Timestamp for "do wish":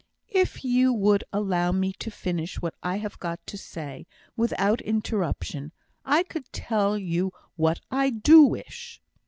8.09-8.99